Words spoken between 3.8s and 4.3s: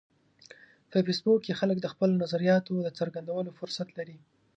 لري